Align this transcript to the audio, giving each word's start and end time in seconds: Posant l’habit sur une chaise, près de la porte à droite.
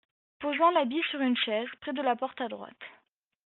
Posant 0.39 0.71
l’habit 0.71 1.03
sur 1.11 1.21
une 1.21 1.37
chaise, 1.37 1.67
près 1.79 1.93
de 1.93 2.01
la 2.01 2.15
porte 2.15 2.41
à 2.41 2.47
droite. 2.47 2.81